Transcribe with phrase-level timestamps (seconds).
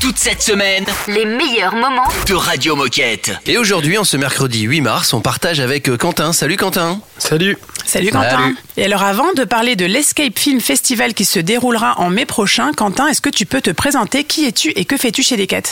[0.00, 3.32] Toute cette semaine, Les meilleurs moments de Radio Moquette.
[3.46, 6.32] Et aujourd'hui, en ce mercredi 8 mars, on partage avec euh, Quentin.
[6.32, 8.30] Salut Quentin Salut Salut Quentin.
[8.30, 8.56] Salut.
[8.78, 12.72] Et alors avant de parler de l'Escape Film Festival qui se déroulera en mai prochain,
[12.72, 14.24] Quentin, est-ce que tu peux te présenter?
[14.24, 15.62] Qui es-tu et que fais-tu chez Decat?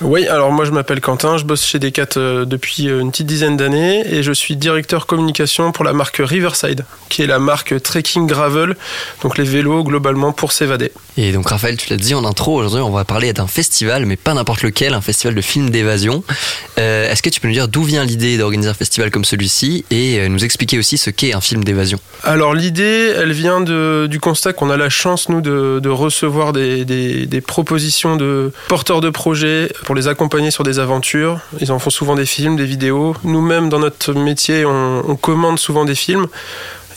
[0.00, 3.26] Oui, alors moi je m'appelle Quentin, je bosse chez Decat euh, depuis euh, une petite
[3.26, 7.80] dizaine d'années et je suis directeur communication pour la marque Riverside, qui est la marque
[7.80, 8.74] trekking gravel,
[9.22, 10.90] donc les vélos globalement pour s'évader.
[11.16, 14.16] Et donc Raphaël, tu l'as dit en intro, aujourd'hui on va parler d'un festival, mais
[14.16, 16.24] pas n'importe lequel, un festival de films d'évasion.
[16.78, 19.84] Euh, Est-ce que tu peux nous dire d'où vient l'idée d'organiser un festival comme celui-ci
[19.90, 21.98] et nous expliquer aussi ce qu'est un film d'évasion?
[22.24, 26.54] Alors l'idée, elle vient de- du constat qu'on a la chance, nous, de, de recevoir
[26.54, 31.40] des, des- des propositions de porteurs de projets pour les accompagner sur des aventures.
[31.60, 33.14] Ils en font souvent des films, des vidéos.
[33.24, 36.26] Nous-mêmes, dans notre métier, on, commande souvent des films.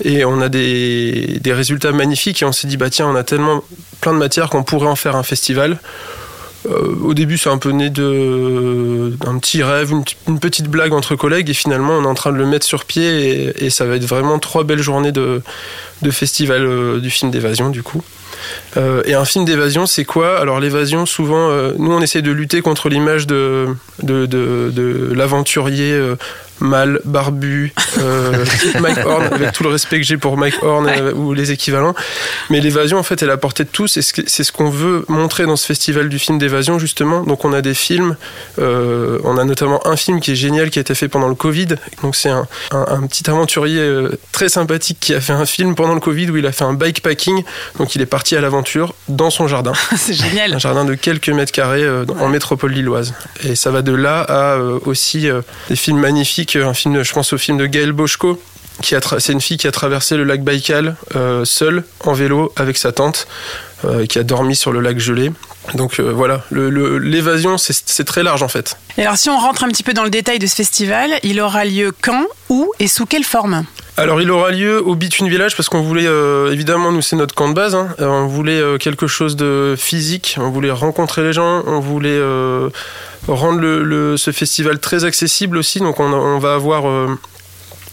[0.03, 3.63] Et on a des, résultats magnifiques et on s'est dit, bah tiens, on a tellement
[4.01, 5.79] plein de matières qu'on pourrait en faire un festival.
[6.67, 9.91] Euh, au début, c'est un peu né d'un petit rêve,
[10.27, 12.85] une, petite blague entre collègues, et finalement, on est en train de le mettre sur
[12.85, 15.43] pied, et, et ça va être vraiment trois belles journées de,
[16.01, 18.03] de festival euh, du film d'évasion, du coup.
[18.77, 20.39] Euh, et un film d'évasion, c'est quoi?
[20.39, 23.75] Alors l'évasion, souvent, euh, nous, on essaie de lutter contre l'image de,
[25.13, 26.15] l'aventurier euh,
[26.59, 28.45] mâle, barbu, euh,
[28.79, 31.95] Mike Horn, avec tout le respect que j'ai pour Mike Horn euh, ou les équivalents.
[32.49, 34.69] Mais l'évasion, en fait, elle est à la portée de tous, et c'est ce qu'on
[34.69, 37.21] veut montrer dans ce festival du film d'évasion, justement.
[37.23, 38.15] Donc on a des films,
[38.59, 41.35] euh, on a notamment un film qui est génial, qui a été fait pendant le
[41.35, 41.67] Covid.
[42.01, 45.93] Donc c'est un, un, un petit aventurier très sympathique qui a fait un film pendant
[45.93, 47.43] le Covid où il a fait un bikepacking.
[47.77, 49.73] Donc il est parti à l'aventure dans son jardin.
[49.97, 50.53] C'est génial.
[50.53, 51.85] Un jardin de quelques mètres carrés
[52.19, 53.13] en métropole lilloise.
[53.43, 55.27] Et ça va de là à aussi
[55.69, 56.44] des films magnifiques.
[56.53, 58.41] Je pense au film de Gaël Boschko.
[58.81, 62.91] C'est une fille qui a traversé le lac Baïkal euh, seule en vélo avec sa
[62.91, 63.27] tante,
[63.85, 65.31] euh, qui a dormi sur le lac gelé.
[65.73, 68.77] Donc euh, voilà, Le- le- l'évasion c'est très large en fait.
[68.97, 71.41] Et alors si on rentre un petit peu dans le détail de ce festival, il
[71.41, 73.65] aura lieu quand, où et sous quelle forme?
[73.97, 77.33] Alors il aura lieu au Between Village parce qu'on voulait euh, évidemment nous c'est notre
[77.33, 77.75] camp de base.
[77.75, 77.89] hein.
[77.99, 80.37] Euh, on voulait euh, quelque chose de physique.
[80.39, 81.63] On voulait rencontrer les gens.
[81.65, 82.69] On voulait euh,
[83.27, 85.79] rendre le, le- ce festival très accessible aussi.
[85.79, 86.85] Donc on, on va avoir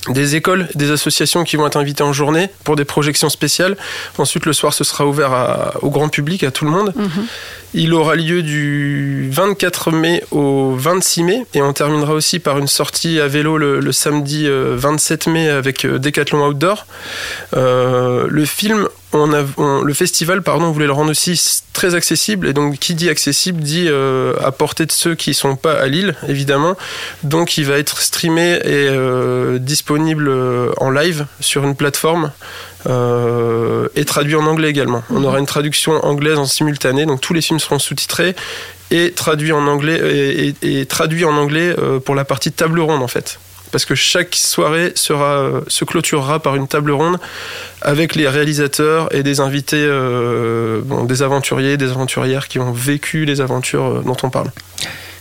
[0.08, 3.76] des écoles, des associations qui vont être invitées en journée pour des projections spéciales.
[4.18, 6.92] Ensuite, le soir, ce sera ouvert à- au grand public, à tout le monde.
[7.74, 12.66] Il aura lieu du 24 mai au 26 mai et on terminera aussi par une
[12.68, 16.84] sortie à vélo le, le samedi euh, 27 mai avec euh, Decathlon Outdoor.
[17.56, 22.52] Euh, le film, on le festival, pardon, on voulait le rendre aussi très accessible et
[22.52, 26.14] donc qui dit accessible dit euh, à portée de ceux qui sont pas à Lille,
[26.28, 26.76] évidemment.
[27.22, 32.32] Donc il va être streamé et euh, disponible euh, en live sur une plateforme
[33.94, 35.04] et traduit en anglais également.
[35.08, 38.34] On aura une traduction anglaise en simultané, donc tous les films seront sous-titrés
[38.90, 43.38] et traduits en anglais et, traduits en anglais pour la partie table ronde en fait.
[43.72, 47.19] Parce que chaque soirée sera, euh, se clôturera par une table ronde
[47.81, 53.25] avec les réalisateurs et des invités, euh, bon, des aventuriers, des aventurières qui ont vécu
[53.25, 54.50] les aventures euh, dont on parle.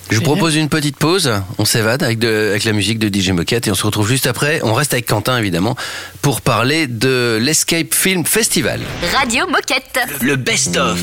[0.09, 1.31] Je vous propose une petite pause.
[1.57, 4.27] On s'évade avec, de- avec la musique de DJ Moquette et on se retrouve juste
[4.27, 4.59] après.
[4.63, 5.77] On reste avec Quentin évidemment
[6.21, 8.81] pour parler de l'Escape Film Festival.
[9.17, 9.99] Radio Moquette.
[10.21, 10.99] Le best-of.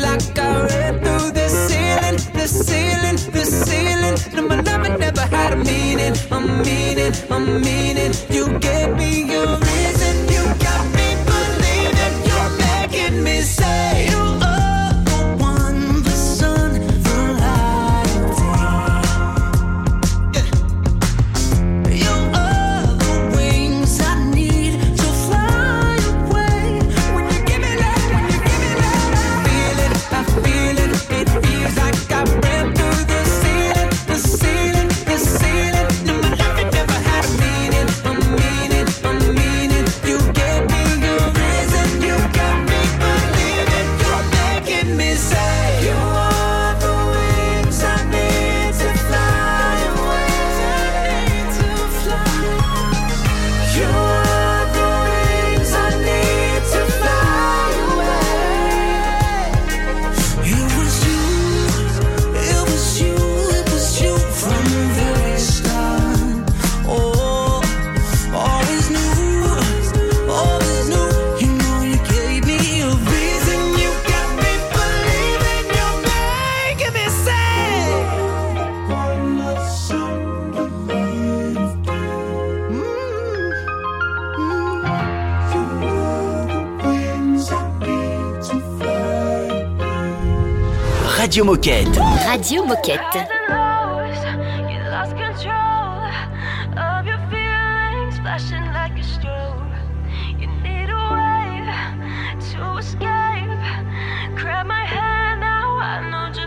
[0.00, 4.16] Like I ran through the ceiling, the ceiling, the ceiling.
[4.34, 8.12] No, my love never had a meaning, a meaning, a meaning.
[8.30, 8.39] You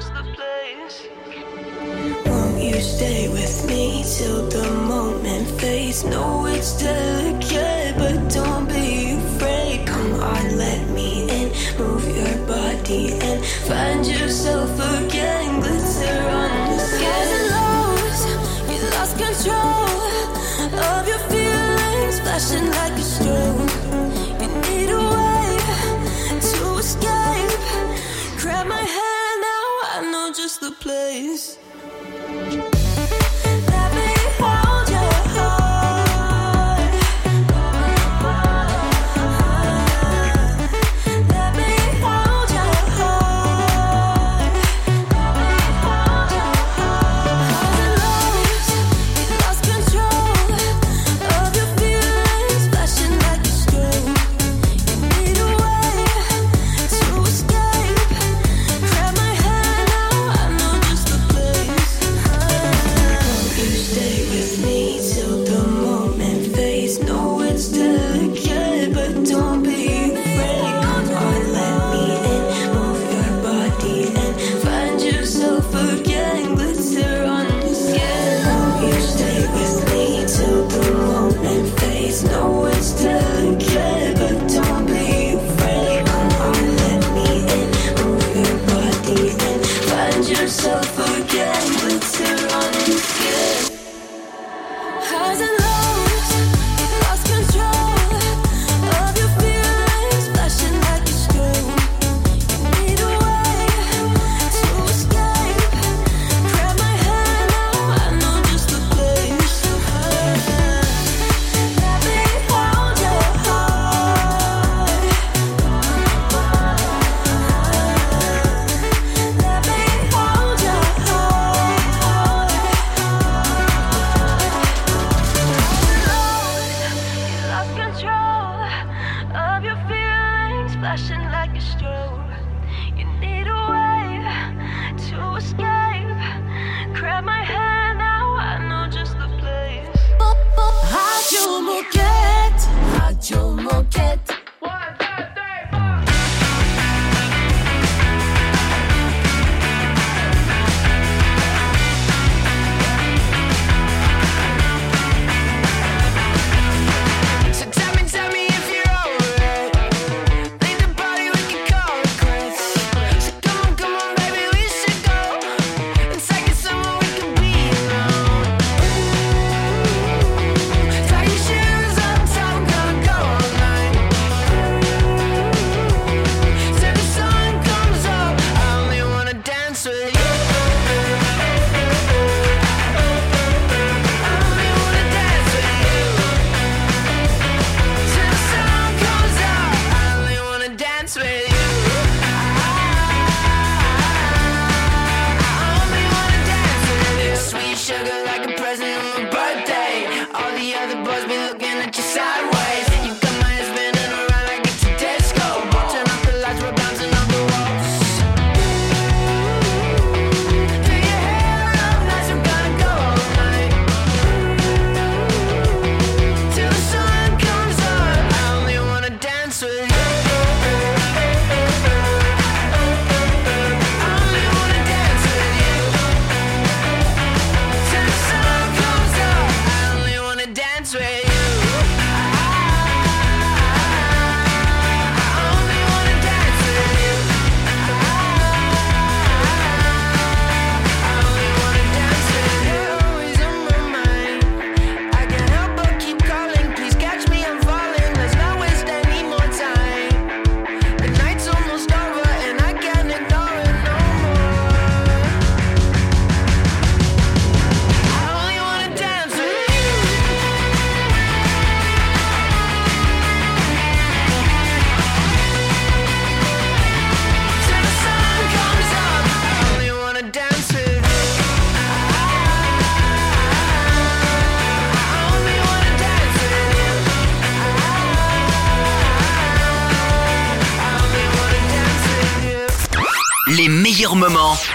[0.09, 1.07] the place.
[2.25, 6.03] Won't you stay with me till the moment fades?
[6.03, 9.85] No, it's delicate, but don't be afraid.
[9.85, 11.49] Come on, let me in.
[11.77, 13.22] Move your body and
[13.73, 15.59] find yourself again.
[15.59, 17.01] Glitter on the skin.
[17.05, 18.27] Getting lost,
[18.71, 19.97] you lost control
[20.91, 23.71] of your feelings, flashing like a strobe.
[24.41, 25.47] You need a way
[26.49, 27.63] to escape.
[28.41, 29.65] Grab my hand now,
[29.95, 31.57] I know just the place.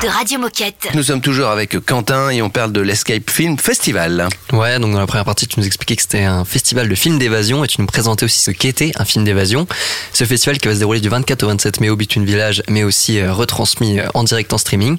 [0.08, 0.88] De Radio Moquette.
[0.94, 4.26] Nous sommes toujours avec Quentin et on parle de l'Escape Film Festival.
[4.54, 7.18] Ouais, donc dans la première partie, tu nous expliquais que c'était un festival de films
[7.18, 9.66] d'évasion et tu nous présentais aussi ce qu'était un film d'évasion.
[10.14, 12.84] Ce festival qui va se dérouler du 24 au 27 mai au Bitune Village, mais
[12.84, 14.96] aussi euh, retransmis euh, en direct en streaming.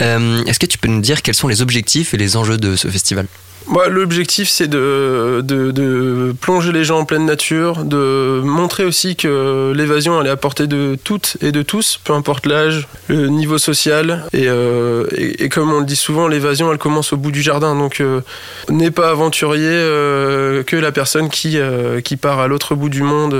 [0.00, 2.74] Euh, Est-ce que tu peux nous dire quels sont les objectifs et les enjeux de
[2.74, 3.28] ce festival?
[3.68, 9.74] Moi, l'objectif, c'est de, de, plonger les gens en pleine nature, de montrer aussi que
[9.76, 13.58] l'évasion, elle est à portée de toutes et de tous, peu importe l'âge, le niveau
[13.58, 14.24] social.
[14.32, 15.04] Et, euh,
[15.50, 17.74] comme on le dit souvent, l'évasion, elle commence au bout du jardin.
[17.74, 18.22] Donc, euh,
[18.70, 21.58] n'est pas aventurier euh, que la personne qui,
[22.04, 23.36] qui part à l'autre bout du monde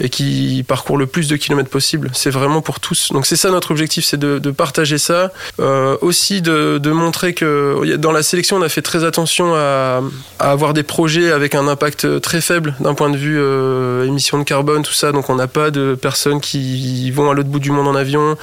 [0.00, 2.10] et qui parcourt le plus de kilomètres possible.
[2.12, 3.12] C'est vraiment pour tous.
[3.12, 5.32] Donc, c'est ça notre objectif, c'est de, de partager ça.
[6.00, 10.00] Aussi de, de montrer que dans la sélection, on a fait très attention à,
[10.38, 14.44] avoir des projets avec un impact très faible d'un point de vue euh, émissions de
[14.44, 15.12] carbone, tout ça.
[15.12, 18.36] Donc on n'a pas de personnes qui vont à l'autre bout du monde en avion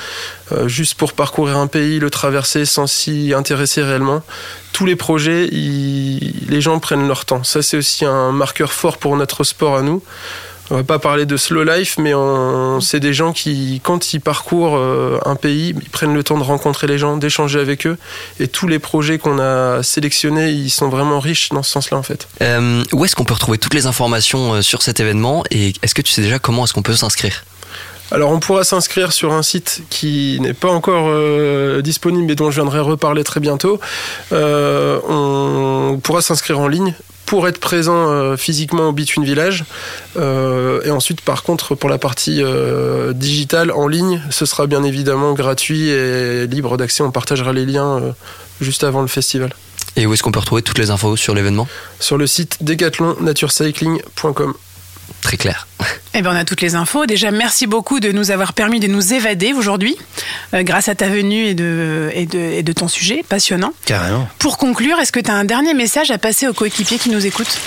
[0.51, 4.21] euh, juste pour parcourir un pays, le traverser sans s'y intéresser réellement.
[4.73, 7.43] Tous les projets, les gens prennent leur temps.
[7.43, 10.03] Ça, c'est aussi un marqueur fort pour notre sport à nous.
[10.71, 12.13] On va pas parler de slow life, mais
[12.81, 16.43] c'est des gens qui, quand ils parcourent euh, un pays, ils prennent le temps de
[16.43, 17.97] rencontrer les gens, d'échanger avec eux.
[18.39, 22.03] Et tous les projets qu'on a sélectionnés, ils sont vraiment riches dans ce sens-là, en
[22.03, 22.27] fait.
[22.41, 25.43] Euh, Où est-ce qu'on peut retrouver toutes les informations euh, sur cet événement?
[25.51, 27.43] Et est-ce que tu sais déjà comment est-ce qu'on peut s'inscrire?
[28.11, 32.51] Alors, on pourra s'inscrire sur un site qui n'est pas encore euh, disponible et dont
[32.51, 33.79] je viendrai reparler très bientôt.
[34.31, 36.93] Euh, on pourra s'inscrire en ligne
[37.25, 39.65] pour être présent euh, physiquement au Between Village.
[40.17, 44.83] Euh, et ensuite, par contre, pour la partie euh, digitale en ligne, ce sera bien
[44.83, 47.03] évidemment gratuit et libre d'accès.
[47.03, 48.15] On partagera les liens
[48.61, 49.53] juste avant le festival.
[49.95, 51.67] Et où est-ce qu'on peut retrouver toutes les infos sur l'événement?
[51.99, 54.53] Sur le site decathlonnaturecycling.com.
[55.21, 55.67] Très clair.
[56.13, 57.05] Eh ben, on a toutes les infos.
[57.05, 59.97] Déjà, merci beaucoup de nous avoir permis de nous évader aujourd'hui,
[60.53, 63.73] euh, grâce à ta venue et de, et, de, et de ton sujet passionnant.
[63.85, 64.27] Carrément.
[64.39, 67.25] Pour conclure, est-ce que tu as un dernier message à passer aux coéquipiers qui nous
[67.25, 67.57] écoutent?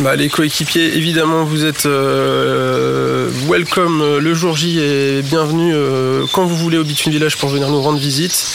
[0.00, 6.24] Bah, les coéquipiers, évidemment, vous êtes euh, welcome euh, le jour J et bienvenue euh,
[6.32, 8.46] quand vous voulez au Between Village pour venir nous rendre visite.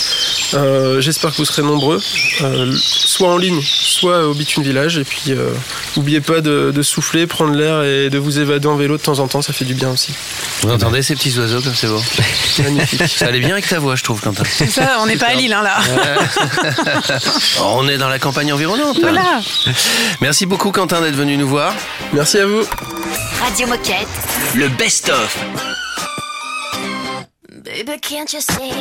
[0.55, 2.01] Euh, J'espère que vous serez nombreux,
[2.41, 4.97] euh, soit en ligne, soit au Between Village.
[4.97, 5.49] Et puis, euh,
[5.95, 9.19] n'oubliez pas de, de souffler, prendre l'air et de vous évader en vélo de temps
[9.19, 10.13] en temps, ça fait du bien aussi.
[10.61, 12.01] Vous entendez ces petits oiseaux comme c'est beau
[12.63, 13.07] Magnifique.
[13.07, 14.43] Ça allait bien avec ta voix, je trouve, Quentin.
[14.49, 15.77] C'est ça, on n'est pas à Lille, hein, là.
[17.63, 18.99] On est dans la campagne environnante.
[19.01, 19.41] Voilà.
[20.21, 21.73] Merci beaucoup, Quentin, d'être venu nous voir.
[22.13, 22.61] Merci à vous.
[23.41, 24.07] Radio Moquette.
[24.55, 25.37] Le best-of.
[27.63, 28.71] Baby, can't you see?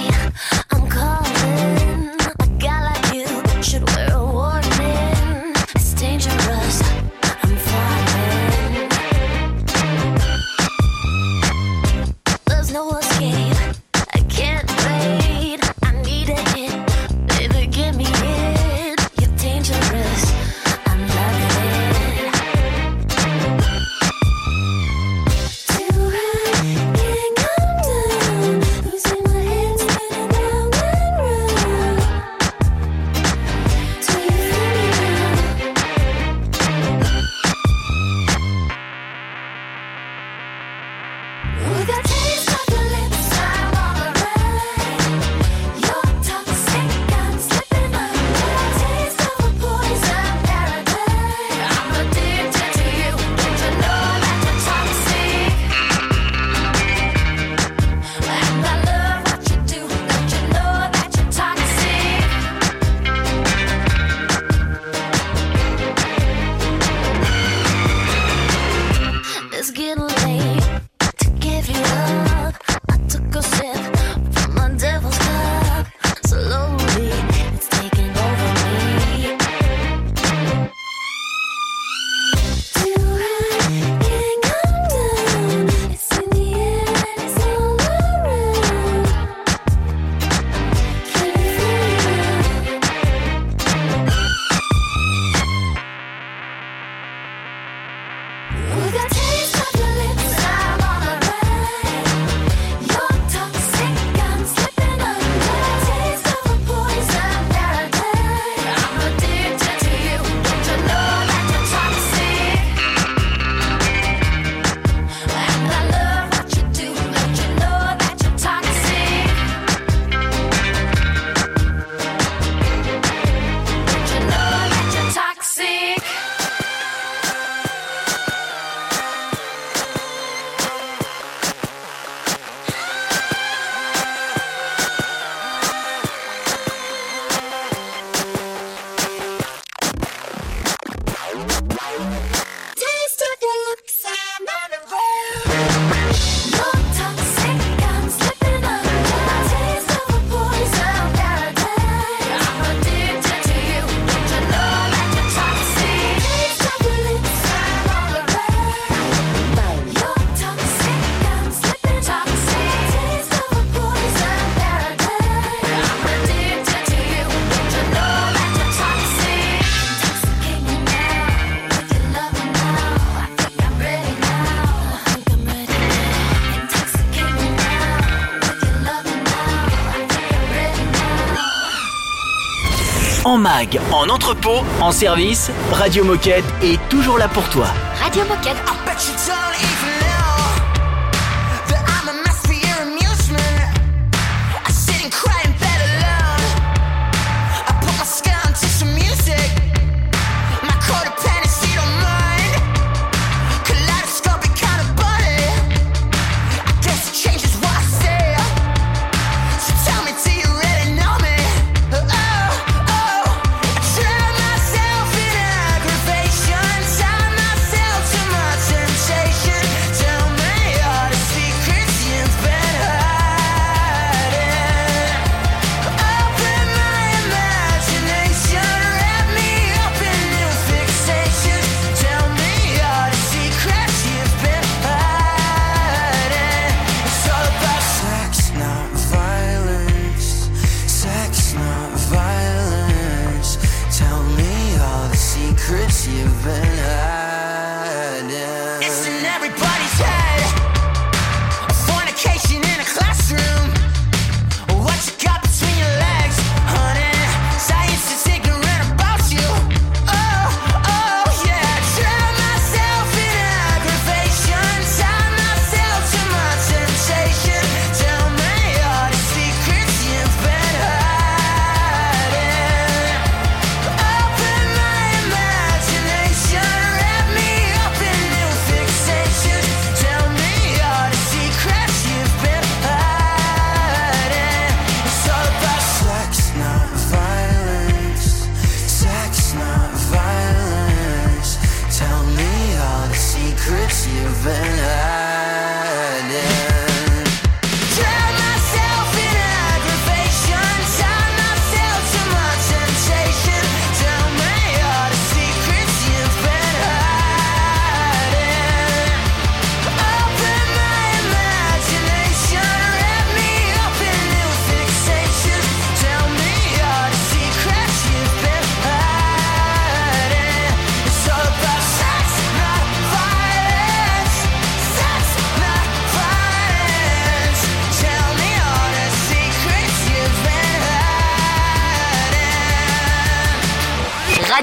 [183.93, 187.67] En entrepôt, en service, Radio Moquette est toujours là pour toi.
[188.03, 188.75] Radio Moquette.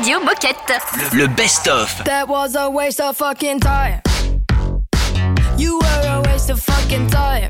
[0.03, 0.81] Radio Moquette.
[1.13, 2.03] Le, le best-of.
[2.03, 4.01] That was a waste of fucking time.
[5.57, 7.49] You were a waste of fucking time.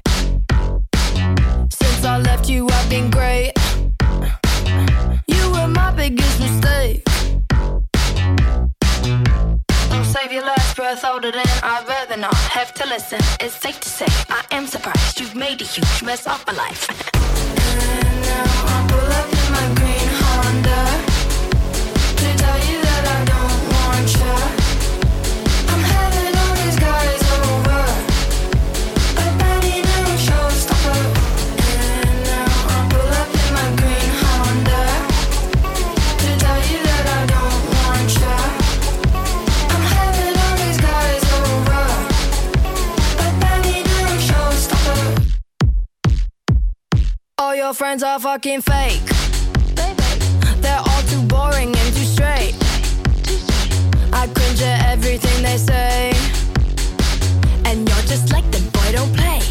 [1.71, 3.53] Since I left you, I've been great.
[5.25, 7.03] You were my biggest mistake.
[9.89, 13.19] Don't save your last breath older than I'd rather not have to listen.
[13.39, 16.87] It's safe to say I am surprised you've made a huge mess of my life.
[17.15, 19.42] and now I pull up.
[47.53, 49.05] all your friends are fucking fake.
[50.63, 52.55] They're all too boring and too straight.
[54.11, 56.13] I cringe at everything they say.
[57.65, 59.41] And you're just like them, boy, don't play.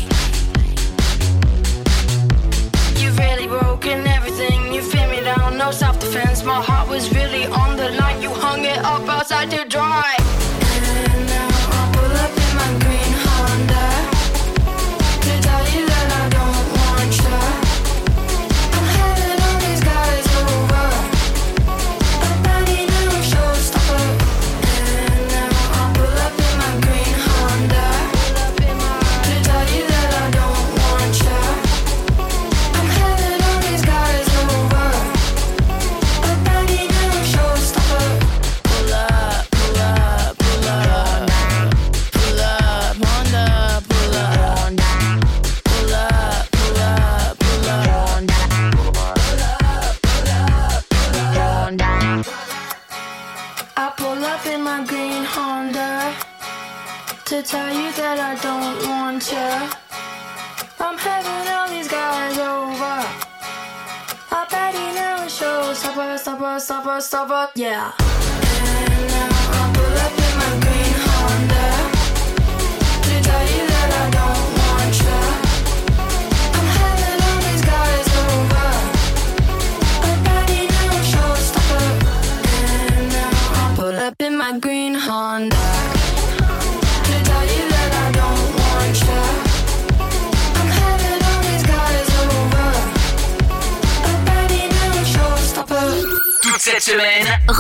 [3.01, 4.73] You've really broken everything.
[4.73, 6.43] You feel me down, no self defense.
[6.43, 8.21] My heart was really on the line.
[8.21, 10.22] You hung it up outside to dry.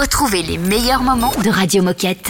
[0.03, 2.29] Retrouvez les meilleurs moments de Radio Moquette.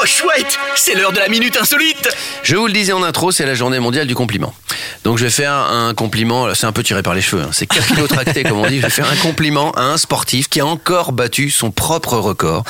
[0.00, 2.08] Oh chouette, c'est l'heure de la minute insolite.
[2.44, 4.54] Je vous le disais en intro, c'est la journée mondiale du compliment.
[5.02, 7.66] Donc je vais faire un compliment, c'est un peu tiré par les cheveux, hein, c'est
[7.66, 11.10] capillotracté comme on dit, je vais faire un compliment à un sportif qui a encore
[11.10, 12.62] battu son propre record.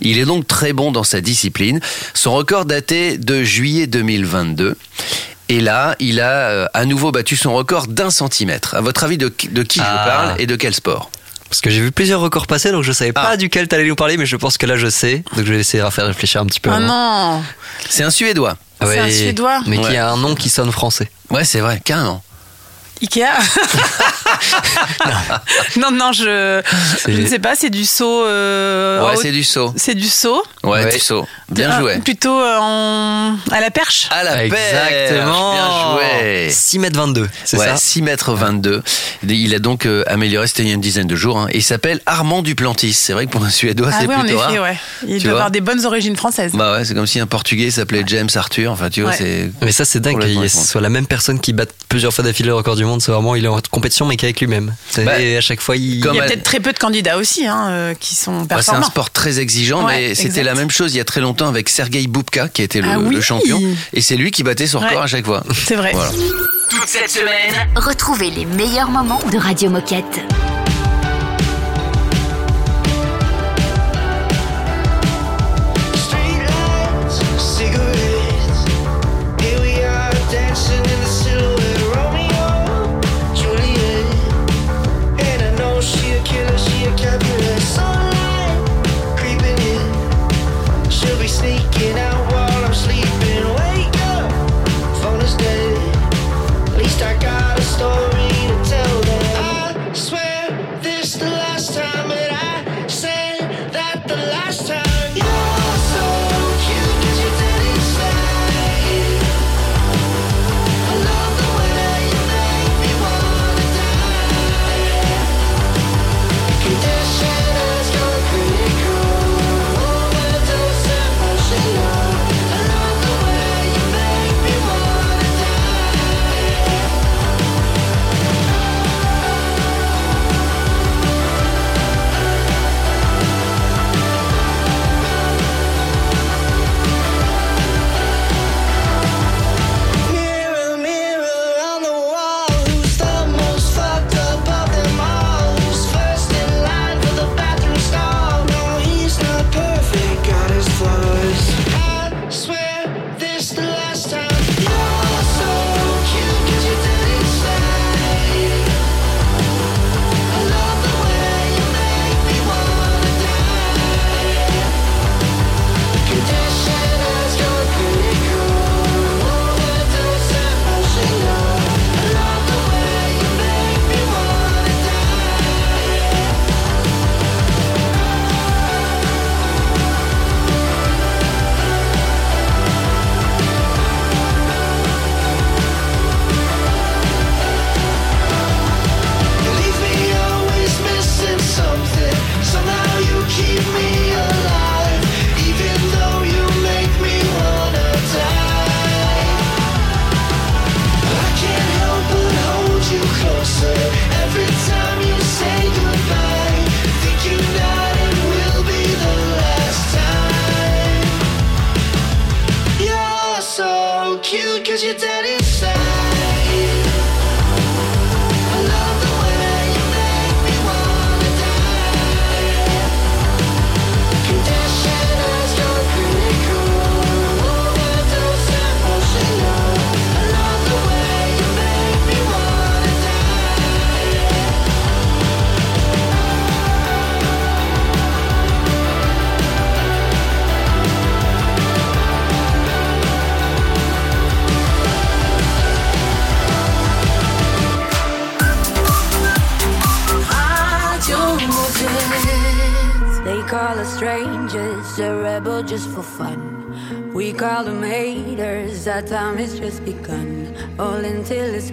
[0.00, 1.80] Il est donc très bon dans sa discipline.
[2.14, 4.76] Son record datait de juillet 2022.
[5.48, 8.76] Et là, il a euh, à nouveau battu son record d'un centimètre.
[8.76, 10.04] À votre avis, de, de qui je Ah.
[10.06, 11.10] parle et de quel sport?
[11.56, 13.36] Parce que j'ai vu plusieurs records passer, donc je savais pas Ah.
[13.38, 15.24] duquel t'allais nous parler, mais je pense que là je sais.
[15.34, 16.68] Donc je vais essayer de faire réfléchir un petit peu.
[16.70, 16.80] Avant.
[16.80, 17.42] non
[17.88, 18.58] C'est un Suédois.
[18.78, 21.10] Ah C'est un Suédois Mais qui a un nom qui sonne français.
[21.30, 22.22] Ouais, c'est vrai, carrément.
[23.00, 23.24] Ikea
[25.76, 26.62] Non, non, je,
[26.98, 28.24] C'est- je ne sais pas, c'est du saut.
[28.24, 29.72] euh, Ouais, c'est du saut.
[29.76, 30.42] c'est du saut.
[30.62, 30.92] Ouais, Ouais.
[30.92, 31.26] du saut.
[31.50, 31.98] Bien Euh, joué.
[31.98, 34.08] Plutôt euh, en- à la perche.
[34.10, 35.52] À la Exactement.
[35.52, 35.56] perche.
[35.56, 35.95] Bien joué.
[36.56, 38.82] 6 mètres 22, c'est ouais, ça 6 mètres 22.
[39.28, 41.38] Il a donc euh, amélioré, c'était il y a une dizaine de jours.
[41.38, 41.48] hein.
[41.50, 42.92] Et il s'appelle Armand Duplantis.
[42.92, 44.62] C'est vrai que pour un Suédois, ah c'est oui, en plutôt effet, rare.
[44.70, 44.78] ouais.
[45.06, 46.52] Il Tu doit avoir des bonnes origines françaises.
[46.54, 48.72] Bah ouais, c'est comme si un Portugais s'appelait James Arthur.
[48.72, 49.16] Enfin, tu vois, Ouais.
[49.18, 49.50] c'est.
[49.62, 52.54] Mais ça c'est dingue qu'il soit la même personne qui batte plusieurs fois d'affilée le
[52.54, 53.00] record du monde.
[53.02, 54.74] C'est vraiment il est en compétition mais qu'avec lui-même.
[54.98, 56.00] Bah, et à chaque fois il.
[56.00, 58.46] comme Il y a peut-être très peu de candidats aussi hein, euh, qui sont Bah,
[58.48, 58.86] c'est un performants.
[58.86, 61.68] sport très exigeant, Ouais, mais c'était la même chose il y a très longtemps avec
[61.68, 63.14] Sergei Boubka, qui était le, Ah oui.
[63.14, 63.60] le champion.
[63.92, 65.42] Et c'est lui qui battait son record à chaque fois.
[65.66, 65.92] C'est vrai.
[65.92, 66.10] Voilà.
[66.68, 67.54] Toute cette semaine.
[67.76, 70.20] Retrouvez les meilleurs moments de Radio Moquette.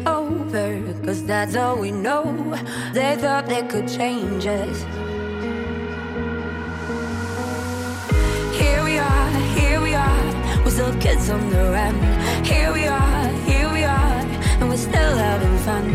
[0.06, 2.24] over, cause that's all we know.
[2.94, 4.84] They thought they could change us.
[8.60, 11.96] Here we are, here we are, we're still kids on the run.
[12.44, 14.20] Here we are, here we are,
[14.60, 15.86] and we're still having fun.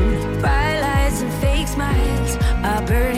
[0.40, 3.17] Bright lights and fake smiles are burning.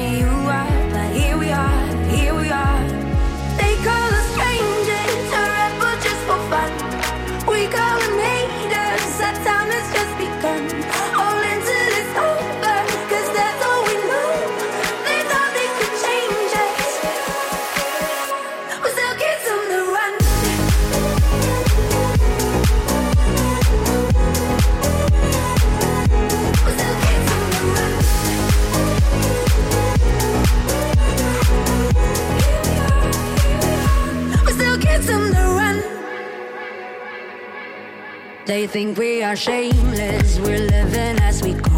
[38.50, 40.40] They think we are shameless.
[40.40, 41.70] We're living as we go.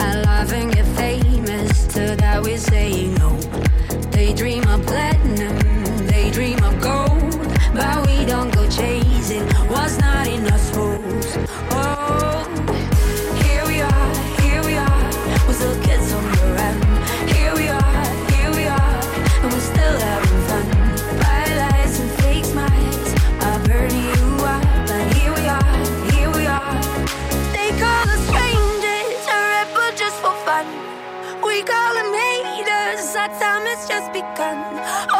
[0.00, 1.86] alive and get famous.
[1.94, 3.30] To that we say no.
[4.10, 5.09] They dream of play.
[34.20, 35.19] begun.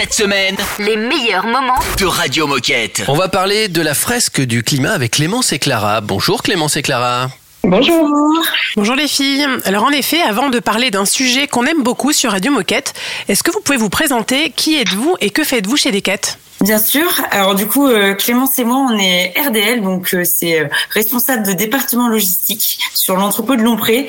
[0.00, 3.02] Cette semaine, Les meilleurs moments de Radio Moquette.
[3.08, 6.00] On va parler de la fresque du climat avec Clémence et Clara.
[6.00, 7.30] Bonjour Clémence et Clara.
[7.64, 8.08] Bonjour.
[8.76, 9.44] Bonjour les filles.
[9.64, 12.94] Alors en effet, avant de parler d'un sujet qu'on aime beaucoup sur Radio Moquette,
[13.26, 14.50] est-ce que vous pouvez vous présenter?
[14.50, 17.06] Qui êtes-vous et que faites-vous chez Decat Bien sûr.
[17.30, 21.46] Alors du coup, euh, Clémence et moi, on est RDL, donc euh, c'est euh, responsable
[21.46, 24.08] de département logistique sur l'entrepôt de Lompré.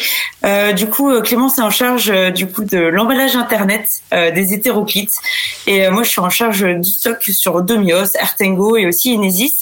[0.75, 5.15] Du coup, Clémence est en charge du coup de l'emballage internet des hétéroclites,
[5.67, 9.59] et moi je suis en charge du stock sur Domios, Artengo et aussi Enesis.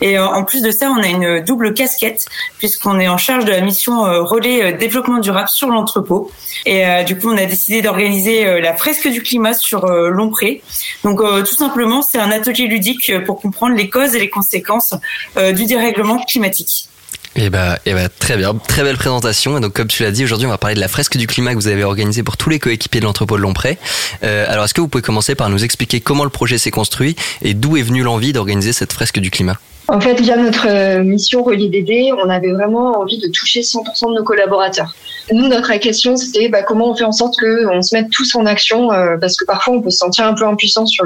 [0.00, 2.26] Et en plus de ça, on a une double casquette
[2.58, 6.30] puisqu'on est en charge de la mission relais développement durable sur l'entrepôt.
[6.64, 10.62] Et du coup, on a décidé d'organiser la fresque du climat sur Lompré.
[11.04, 14.94] Donc tout simplement, c'est un atelier ludique euh, pour comprendre les causes et les conséquences
[15.36, 16.88] euh, du dérèglement climatique.
[17.36, 19.58] Eh bah, eh bah, très bien, très belle présentation.
[19.58, 21.50] Et donc, comme tu l'as dit, aujourd'hui, on va parler de la fresque du climat
[21.50, 23.78] que vous avez organisée pour tous les coéquipiers de l'entrepôt de Lompré.
[24.22, 27.16] Euh, alors, est-ce que vous pouvez commencer par nous expliquer comment le projet s'est construit
[27.42, 29.58] et d'où est venue l'envie d'organiser cette fresque du climat?
[29.88, 34.10] En fait, via notre euh, mission Relier d'aider, on avait vraiment envie de toucher 100%
[34.10, 34.94] de nos collaborateurs.
[35.30, 38.46] Nous, notre question, c'était bah, comment on fait en sorte qu'on se mette tous en
[38.46, 41.04] action, euh, parce que parfois on peut se sentir un peu impuissant sur,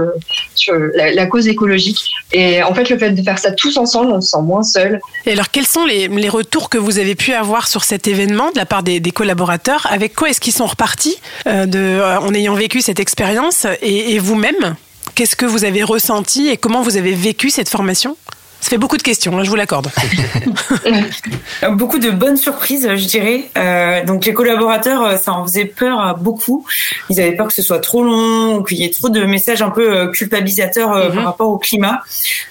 [0.54, 1.98] sur la, cause écologique.
[2.32, 5.00] Et en fait, le fait de faire ça tous ensemble, on se sent moins seul.
[5.26, 8.58] Et alors quels sont les, retours que vous avez pu avoir sur cet événement de
[8.58, 9.86] la part des, collaborateurs?
[9.90, 13.66] Avec quoi est-ce qu'ils sont repartis euh, en ayant vécu cette expérience?
[13.82, 14.76] Et vous-même,
[15.14, 18.16] qu'est-ce que vous avez ressenti et comment vous avez vécu cette formation?
[18.60, 19.88] Ça fait beaucoup de questions, hein, je vous l'accorde.
[21.70, 23.44] Beaucoup de bonnes surprises, je dirais.
[23.56, 26.66] Euh, donc les collaborateurs, euh, ça en faisait peur à beaucoup.
[27.08, 29.62] Ils avaient peur que ce soit trop long ou qu'il y ait trop de messages
[29.62, 32.02] un peu euh, culpabilisateurs euh, par rapport au climat.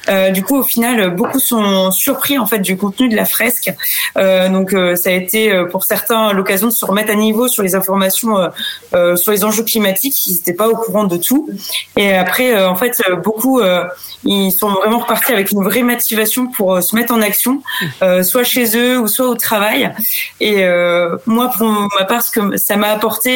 [0.09, 3.25] Euh, du coup, au final, euh, beaucoup sont surpris en fait du contenu de la
[3.25, 3.71] fresque.
[4.17, 7.47] Euh, donc euh, ça a été euh, pour certains l'occasion de se remettre à niveau
[7.47, 8.47] sur les informations euh,
[8.93, 10.25] euh, sur les enjeux climatiques.
[10.25, 11.49] Ils n'étaient pas au courant de tout.
[11.95, 13.83] Et après, euh, en fait, euh, beaucoup euh,
[14.23, 17.61] ils sont vraiment repartis avec une vraie motivation pour euh, se mettre en action,
[18.01, 19.91] euh, soit chez eux ou soit au travail.
[20.39, 21.67] Et euh, moi, pour
[21.99, 23.31] ma part, ce que ça m'a apporté,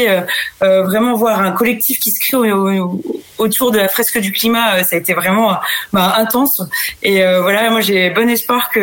[0.62, 3.01] vraiment voir un collectif qui se crée au- au-
[3.38, 5.57] autour de la fresque du climat, ça a été vraiment
[5.93, 6.62] bah, intense.
[7.01, 8.82] Et voilà, moi j'ai bon espoir qu'on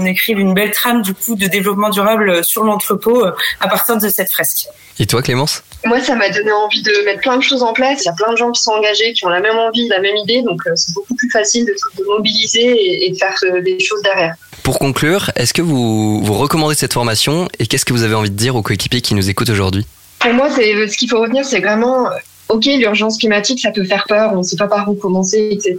[0.00, 3.24] on écrive une belle trame du coup de développement durable sur l'entrepôt
[3.60, 4.66] à partir de cette fresque.
[4.98, 5.62] Et toi, Clémence?
[5.86, 8.02] Moi, ça m'a donné envie de mettre plein de choses en place.
[8.02, 10.00] Il y a plein de gens qui sont engagés, qui ont la même envie, la
[10.00, 10.42] même idée.
[10.42, 13.78] Donc, euh, c'est beaucoup plus facile de, de mobiliser et, et de faire euh, des
[13.78, 14.34] choses derrière.
[14.64, 18.30] Pour conclure, est-ce que vous, vous recommandez cette formation et qu'est-ce que vous avez envie
[18.30, 19.86] de dire aux coéquipiers qui nous écoutent aujourd'hui?
[20.18, 22.16] Pour moi, c'est ce qu'il faut retenir, c'est vraiment, euh,
[22.48, 25.76] ok, l'urgence climatique, ça peut faire peur, on ne sait pas par où commencer, etc.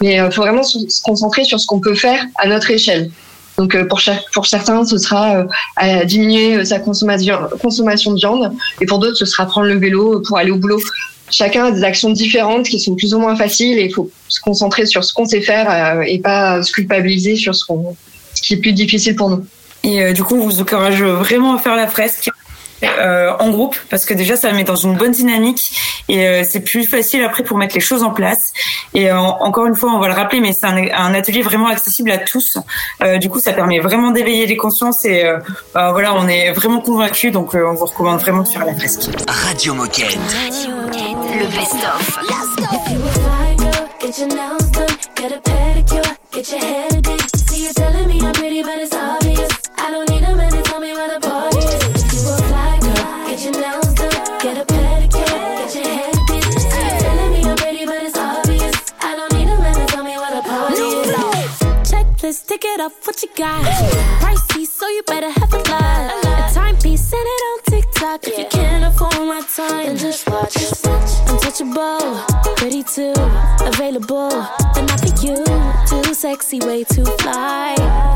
[0.00, 3.10] Mais il faut vraiment se concentrer sur ce qu'on peut faire à notre échelle.
[3.58, 5.44] Donc euh, pour, chaque, pour certains, ce sera euh,
[5.76, 9.78] à diminuer euh, sa consommation, consommation de viande, et pour d'autres, ce sera prendre le
[9.78, 10.80] vélo pour aller au boulot.
[11.30, 14.40] Chacun a des actions différentes qui sont plus ou moins faciles, et il faut se
[14.40, 17.96] concentrer sur ce qu'on sait faire et pas se culpabiliser sur ce, qu'on,
[18.34, 19.44] ce qui est plus difficile pour nous.
[19.84, 22.30] Et euh, du coup, on vous encourage vraiment à faire la fresque.
[22.98, 25.78] Euh, en groupe parce que déjà ça met dans une bonne dynamique
[26.08, 28.52] et euh, c'est plus facile après pour mettre les choses en place.
[28.94, 31.68] Et euh, encore une fois on va le rappeler mais c'est un, un atelier vraiment
[31.68, 32.58] accessible à tous.
[33.02, 35.38] Euh, du coup ça permet vraiment d'éveiller les consciences et euh,
[35.74, 38.74] bah, voilà on est vraiment convaincus donc euh, on vous recommande vraiment de faire la
[38.74, 39.10] fresque.
[39.28, 40.18] Radio Moquette.
[41.36, 42.18] Le best-of.
[62.34, 62.42] Is.
[62.42, 63.64] Checklist, tick it off, what you got?
[64.20, 66.50] Pricey, so you better have a lot.
[66.50, 68.26] A timepiece, send it on TikTok.
[68.26, 70.56] If you can't afford my time, then just watch.
[71.28, 72.20] Untouchable,
[72.56, 73.14] pretty too,
[73.60, 74.30] available,
[74.74, 75.44] but not for you.
[75.88, 77.74] Too sexy, way too fly.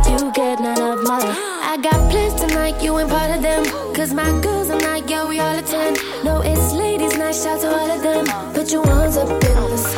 [0.08, 1.18] You get none of my.
[1.62, 3.64] I got plans tonight, you ain't part of them.
[3.94, 5.98] Cause my girls are not, yeah, we all attend.
[6.24, 8.26] No, it's ladies' night, shout to all of them.
[8.54, 9.97] Put your ones up in the sky.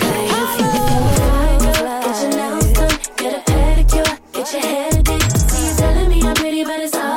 [4.52, 5.22] your head, dick.
[5.22, 7.09] So you telling me I'm pretty, but it's all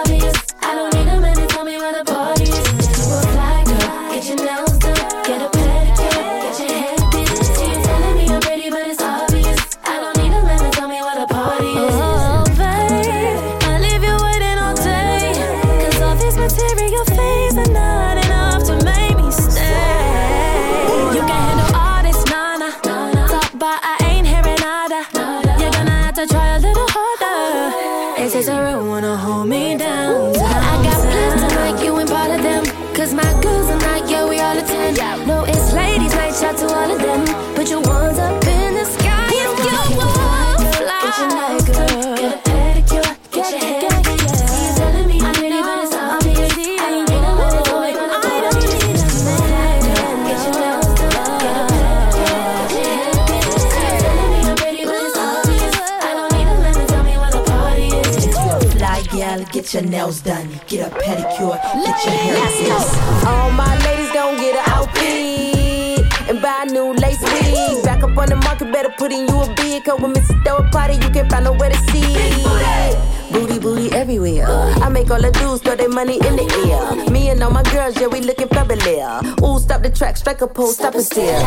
[59.73, 63.25] your nails done, get a pedicure, get your hair fixed.
[63.25, 67.83] All my ladies gon' get a outfit and buy new lace wig.
[67.83, 69.83] Back up on the market, better put in you a bid.
[69.83, 70.43] Cause when Mrs.
[70.43, 72.01] Throw a party, you can't find nowhere to see.
[72.01, 73.12] Big booty.
[73.33, 74.45] Booty, booty everywhere.
[74.47, 77.09] I make all the dudes throw their money in the air.
[77.11, 79.25] Me and all my girls, yeah, we looking fabulous.
[79.41, 81.41] Ooh, stop the track, strike a pose, stop and stare.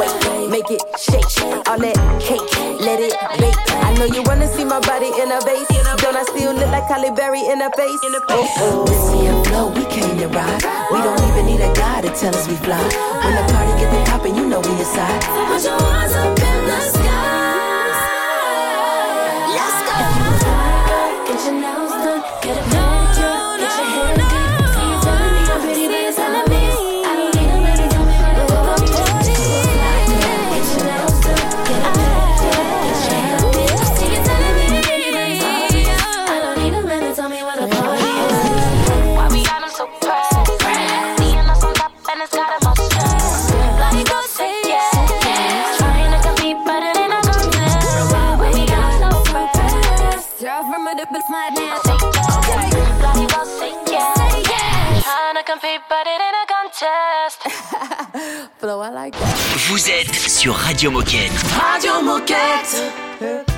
[0.00, 1.28] Wait, make it shake.
[1.68, 2.40] All that cake,
[2.80, 3.60] let it bake.
[3.84, 5.68] I know you wanna see my body in a vase.
[6.00, 8.00] Don't I still look like Halle Berry in a oh, face?
[8.64, 10.64] Oh, we This here flow, we came to ride.
[10.90, 12.80] We don't even need a guy to tell us we fly.
[13.20, 15.20] When the party get the poppin', you know we inside.
[15.52, 16.57] Put your arms up.
[59.68, 61.32] Vous êtes sur Radio Moquette.
[61.60, 63.57] Radio Moquette.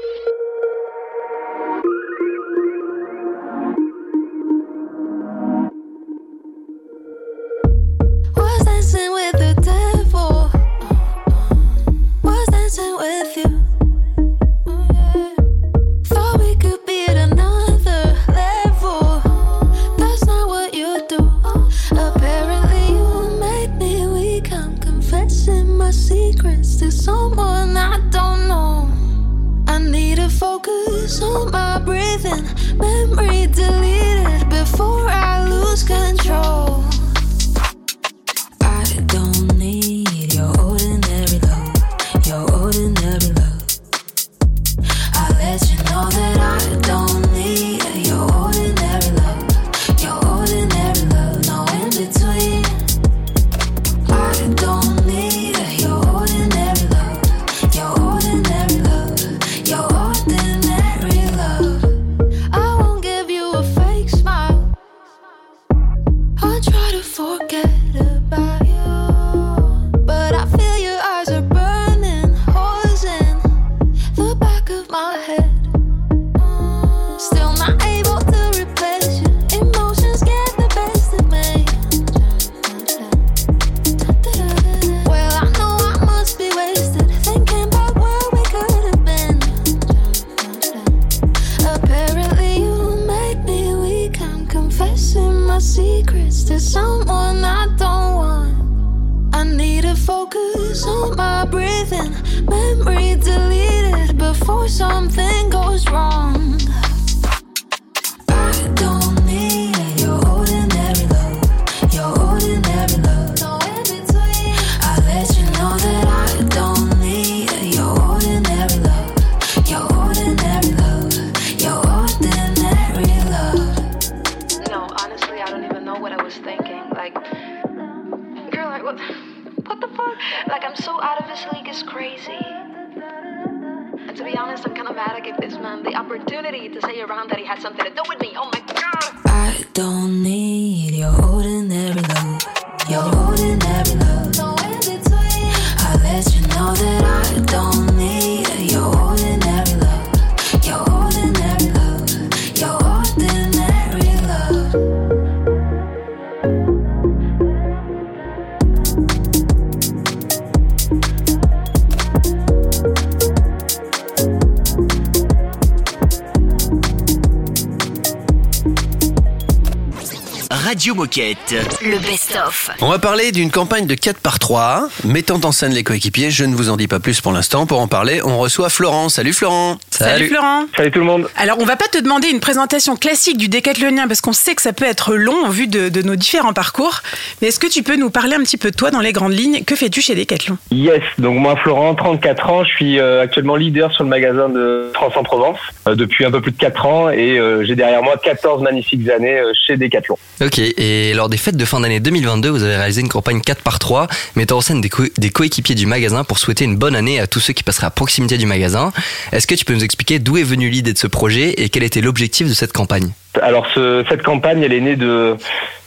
[170.63, 171.55] Radio Moquette.
[171.81, 172.69] Le best-of.
[172.81, 176.29] On va parler d'une campagne de 4 par 3 mettant en scène les coéquipiers.
[176.29, 177.65] Je ne vous en dis pas plus pour l'instant.
[177.65, 179.09] Pour en parler, on reçoit Florent.
[179.09, 179.79] Salut Florent.
[180.03, 180.65] Salut, Florent.
[180.75, 181.27] Salut tout le monde.
[181.37, 184.61] Alors, on va pas te demander une présentation classique du décathlonien parce qu'on sait que
[184.61, 187.01] ça peut être long en vue de, de nos différents parcours.
[187.41, 189.33] Mais est-ce que tu peux nous parler un petit peu de toi dans les grandes
[189.33, 189.63] lignes?
[189.63, 190.57] Que fais-tu chez Decathlon?
[190.71, 194.89] Yes, donc moi Florent, 34 ans, je suis euh, actuellement leader sur le magasin de
[194.93, 198.01] France en Provence euh, depuis un peu plus de 4 ans et euh, j'ai derrière
[198.03, 200.17] moi 14 magnifiques années euh, chez Decathlon.
[200.41, 203.61] Ok, et lors des fêtes de fin d'année 2022, vous avez réalisé une campagne 4
[203.61, 206.95] par 3 mettant en scène des, co- des coéquipiers du magasin pour souhaiter une bonne
[206.95, 208.91] année à tous ceux qui passeraient à proximité du magasin.
[209.31, 211.83] Est-ce que tu peux nous expliquer d'où est venue l'idée de ce projet et quel
[211.83, 213.09] était l'objectif de cette campagne
[213.41, 215.35] Alors ce- cette campagne, elle est née de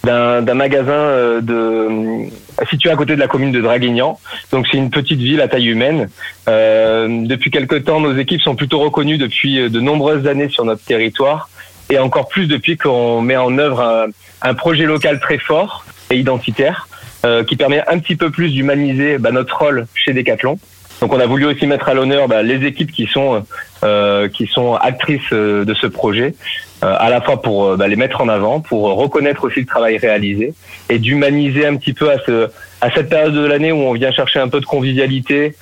[0.05, 2.29] d'un magasin euh, de
[2.69, 4.19] situé à côté de la commune de Draguignan.
[4.53, 6.09] Donc c'est une petite ville à taille humaine.
[6.49, 10.65] Euh, depuis quelque temps, nos équipes sont plutôt reconnues depuis euh, de nombreuses années sur
[10.65, 11.49] notre territoire
[11.91, 14.09] et encore plus depuis qu'on met en œuvre
[14.43, 16.89] un, projet local très fort et identitaire
[17.25, 20.59] euh, qui permet un petit peu plus d'humaniser bah, notre rôle chez Decathlon.
[21.01, 23.45] Donc on a voulu aussi mettre à l'honneur bah, les équipes qui sont
[23.83, 26.35] euh, qui sont actrices euh, de ce projet,
[26.83, 29.99] euh, à la fois pour bah, les mettre en avant, pour reconnaître aussi le travail
[29.99, 30.55] réalisé
[30.89, 32.49] et d'humaniser un petit peu à ce
[32.81, 35.55] à cette période de l'année où on vient chercher un peu de convivialité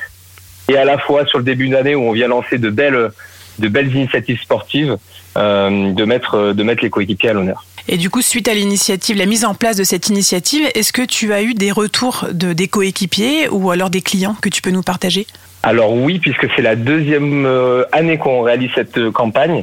[0.68, 3.10] et à la fois sur le début d'année où on vient lancer de belles
[3.58, 4.96] de belles initiatives sportives,
[5.36, 7.64] de mettre de mettre les coéquipiers à l'honneur.
[7.88, 11.02] Et du coup, suite à l'initiative, la mise en place de cette initiative, est-ce que
[11.02, 14.70] tu as eu des retours de, des coéquipiers ou alors des clients que tu peux
[14.70, 15.26] nous partager?
[15.64, 19.62] Alors oui, puisque c'est la deuxième euh, année qu'on réalise cette euh, campagne.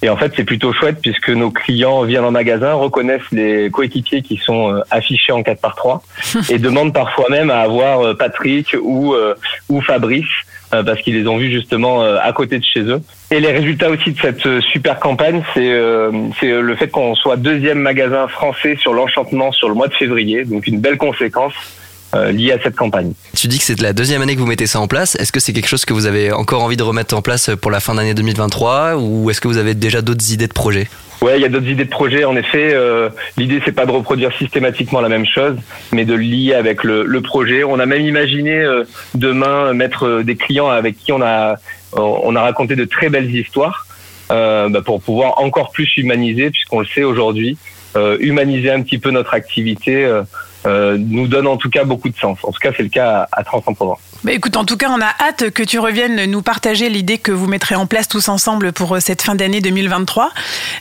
[0.00, 4.22] Et en fait, c'est plutôt chouette puisque nos clients viennent en magasin, reconnaissent les coéquipiers
[4.22, 6.02] qui sont euh, affichés en 4 par 3
[6.50, 9.14] et demandent parfois même à avoir Patrick ou,
[9.68, 10.24] ou Fabrice
[10.70, 13.00] parce qu'ils les ont vus justement euh, à côté de chez eux.
[13.30, 17.14] Et les résultats aussi de cette euh, super campagne, c'est euh, c'est le fait qu'on
[17.14, 21.54] soit deuxième magasin français sur l'enchantement sur le mois de février, donc une belle conséquence
[22.14, 23.12] euh, liée à cette campagne.
[23.36, 25.14] Tu dis que c'est la deuxième année que vous mettez ça en place.
[25.16, 27.70] Est-ce que c'est quelque chose que vous avez encore envie de remettre en place pour
[27.70, 30.88] la fin d'année 2023 ou est-ce que vous avez déjà d'autres idées de projets?
[31.20, 32.24] Ouais, il y a d'autres idées de projet.
[32.24, 35.56] En effet, euh, l'idée c'est pas de reproduire systématiquement la même chose,
[35.92, 37.62] mais de le lier avec le, le projet.
[37.62, 38.84] On a même imaginé euh,
[39.14, 41.56] demain mettre euh, des clients avec qui on a
[41.92, 43.84] on a raconté de très belles histoires
[44.30, 47.58] euh, bah, pour pouvoir encore plus humaniser, puisqu'on le sait aujourd'hui,
[48.20, 50.08] humaniser un petit peu notre activité.
[50.66, 52.38] Euh, nous donne en tout cas beaucoup de sens.
[52.42, 53.98] En tout cas, c'est le cas à, à Trans-en-Provence.
[54.22, 57.32] Bah écoute, en tout cas, on a hâte que tu reviennes nous partager l'idée que
[57.32, 60.30] vous mettrez en place tous ensemble pour euh, cette fin d'année 2023.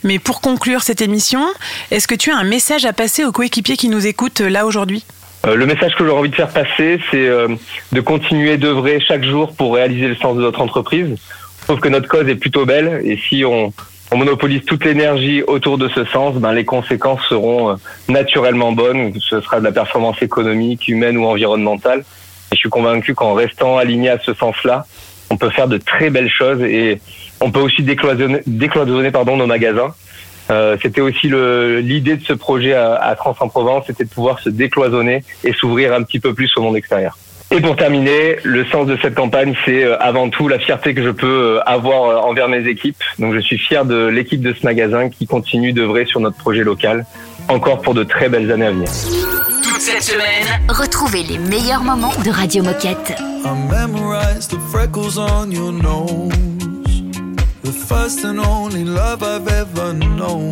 [0.03, 1.45] Mais pour conclure cette émission,
[1.91, 4.65] est-ce que tu as un message à passer aux coéquipiers qui nous écoutent euh, là
[4.65, 5.05] aujourd'hui?
[5.45, 7.47] Euh, le message que j'aurais envie de faire passer, c'est euh,
[7.91, 11.15] de continuer d'œuvrer chaque jour pour réaliser le sens de notre entreprise.
[11.61, 13.71] Je trouve que notre cause est plutôt belle et si on,
[14.11, 17.75] on monopolise toute l'énergie autour de ce sens, ben, les conséquences seront euh,
[18.07, 19.13] naturellement bonnes.
[19.19, 21.99] Ce sera de la performance économique, humaine ou environnementale.
[21.99, 24.85] Et je suis convaincu qu'en restant aligné à ce sens-là,
[25.29, 26.99] on peut faire de très belles choses et
[27.39, 29.93] on peut aussi décloisonner, décloisonner pardon, nos magasins.
[30.49, 35.23] Euh, c'était aussi l'idée de ce projet à, à Trans-en-Provence, c'était de pouvoir se décloisonner
[35.43, 37.15] et s'ouvrir un petit peu plus au monde extérieur.
[37.51, 41.03] Et pour terminer, le sens de cette campagne, c'est euh, avant tout la fierté que
[41.03, 43.03] je peux euh, avoir euh, envers mes équipes.
[43.17, 46.63] Donc je suis fier de l'équipe de ce magasin qui continue d'œuvrer sur notre projet
[46.63, 47.05] local,
[47.47, 48.89] encore pour de très belles années à venir.
[49.63, 53.15] Toute cette semaine, Retrouvez les meilleurs moments de Radio Moquette.
[53.17, 56.29] I memorize the freckles on your nose.
[57.63, 60.51] The first and only love I've ever known.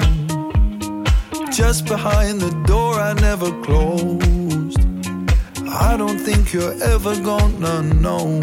[1.51, 4.46] Just behind the door I never closed.
[5.79, 8.39] I don't think you're ever gonna know.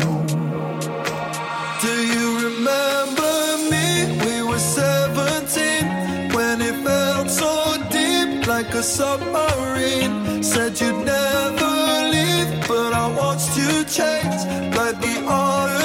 [1.82, 3.34] Do you remember
[3.72, 3.86] me?
[4.24, 10.44] We were 17 when it felt so deep like a submarine.
[10.44, 11.72] Said you'd never
[12.14, 14.40] leave, but I watched you change
[14.76, 15.83] like the autumn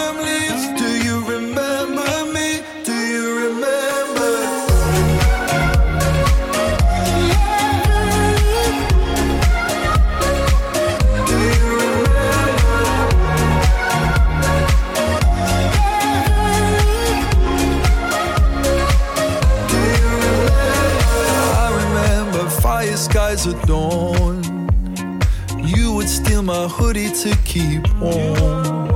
[23.39, 24.69] skies at dawn.
[25.63, 28.87] You would steal my hoodie to keep warm.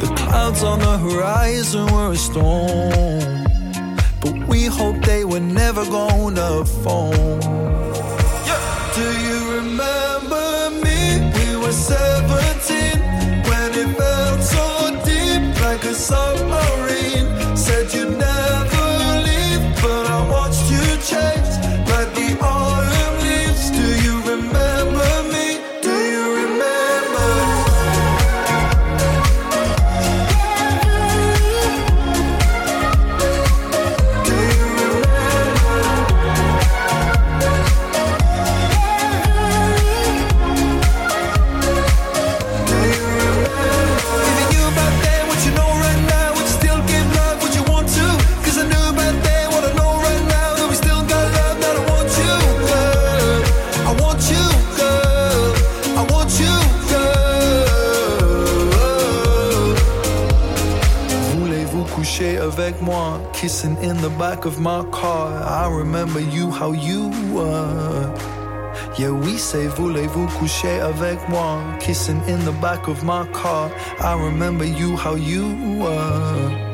[0.00, 3.44] The clouds on the horizon were a storm.
[4.20, 7.14] But we hoped they were never gonna fall.
[8.48, 8.92] Yeah.
[8.94, 11.30] Do you remember me?
[11.36, 13.00] We were 17
[13.48, 14.66] when it felt so
[15.04, 16.83] deep like a submarine.
[62.44, 63.20] Avec moi?
[63.32, 65.32] Kissing in the back of my car.
[65.42, 68.14] I remember you, how you were.
[68.98, 71.60] Yeah, we say voulez-vous coucher avec moi?
[71.80, 73.70] Kissing in the back of my car.
[74.00, 76.73] I remember you, how you were.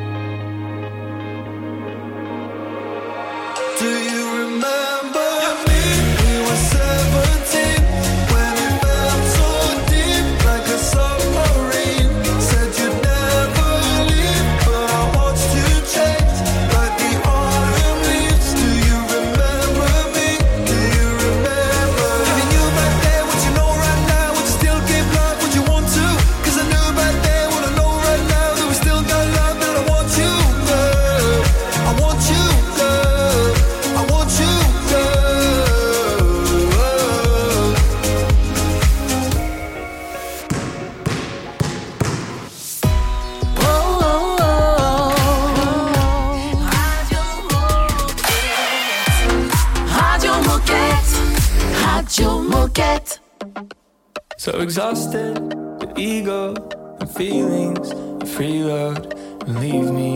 [54.60, 55.36] Exhausted,
[55.80, 56.54] the ego
[57.00, 59.14] and feelings and freeload
[59.46, 60.14] and leave me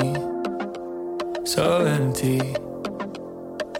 [1.47, 2.41] so empty.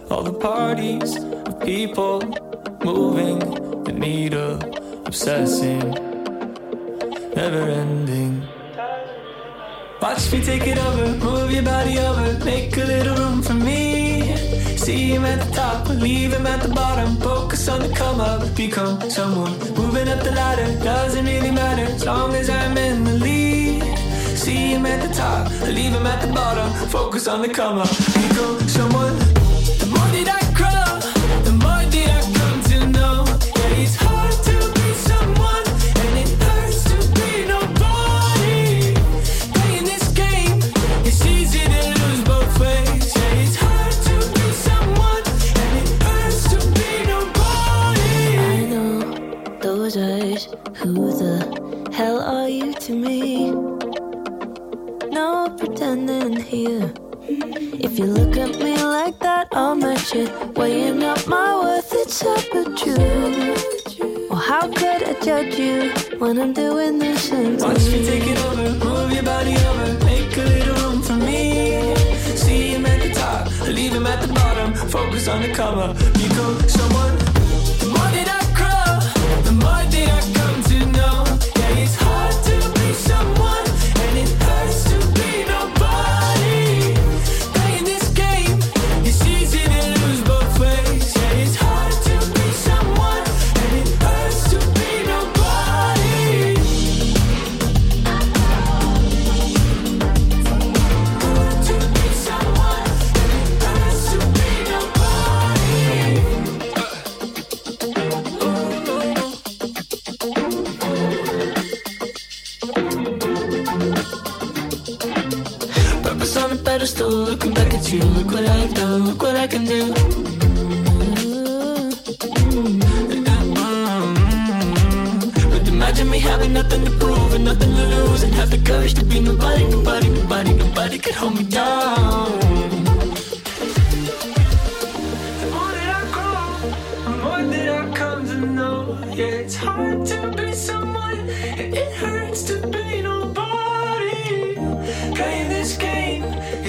[0.09, 2.19] All the parties of people
[2.83, 3.39] moving
[3.83, 4.59] the needle,
[5.05, 5.91] obsessing,
[7.35, 8.43] never ending.
[10.01, 14.04] Watch me take it over, move your body over, make a little room for me.
[14.85, 17.15] See him at the top, leave him at the bottom.
[17.15, 19.57] Focus on the come up, become someone.
[19.73, 23.81] Moving up the ladder, doesn't really matter as long as I'm in the lead.
[24.37, 26.71] See him at the top, leave him at the bottom.
[26.89, 29.34] Focus on the come up, become someone.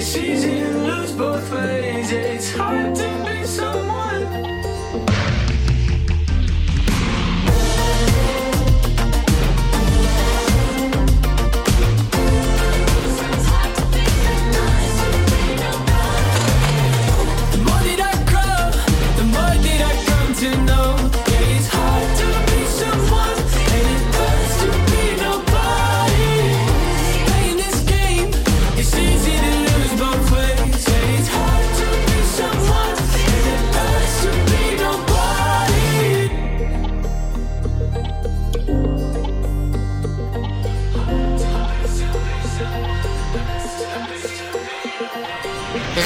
[0.07, 2.11] season lose both ways.
[2.11, 3.16] It's hard to.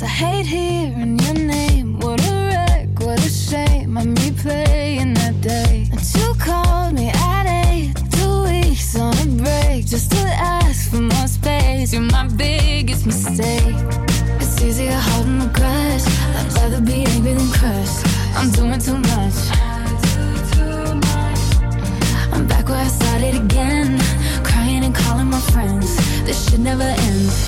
[0.00, 1.98] I hate hearing your name.
[1.98, 3.98] What a wreck, what a shame.
[3.98, 5.88] I'm replaying that day.
[5.90, 11.00] And you called me at eight, two weeks on a break, just to ask for
[11.00, 11.92] more space.
[11.92, 13.74] You're my biggest mistake.
[14.38, 16.04] It's easier holding the grudge.
[16.36, 18.06] I'd rather be angry than crushed.
[18.36, 19.38] I'm doing too much.
[22.32, 23.98] I'm back where I started again,
[24.44, 25.96] crying and calling my friends.
[26.24, 27.47] This should never end.